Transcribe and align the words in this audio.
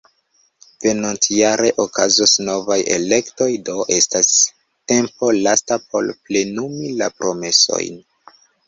Venontjare 0.85 1.69
okazos 1.83 2.33
novaj 2.49 2.79
elektoj, 2.97 3.51
do 3.69 3.77
estas 3.99 4.33
tempo 4.95 5.33
lasta 5.45 5.83
por 5.87 6.13
plenumi 6.27 6.95
la 7.05 7.17
promesojn. 7.23 8.07